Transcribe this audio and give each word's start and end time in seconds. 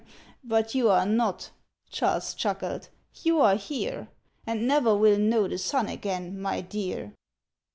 "But 0.43 0.73
you 0.73 0.89
are 0.89 1.05
not," 1.05 1.51
Charles 1.91 2.33
chuckled. 2.33 2.89
"You 3.21 3.39
are 3.39 3.53
here, 3.55 4.07
And 4.47 4.67
never 4.67 4.95
will 4.95 5.19
know 5.19 5.47
the 5.47 5.59
sun 5.59 5.87
again, 5.87 6.41
my 6.41 6.59
dear!" 6.59 7.13